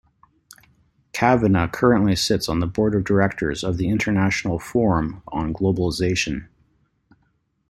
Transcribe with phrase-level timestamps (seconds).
[1.13, 6.47] Cavanagh currently sits on the board of directors of the International Forum on Globalization.